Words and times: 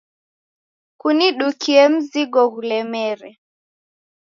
Kunidukie 0.99 1.83
mzigo 1.93 2.43
ghulemere. 2.53 3.29